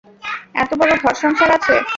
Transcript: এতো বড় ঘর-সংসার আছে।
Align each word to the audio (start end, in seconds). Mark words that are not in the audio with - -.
এতো 0.61 0.73
বড় 0.79 0.91
ঘর-সংসার 1.03 1.49
আছে। 1.57 1.73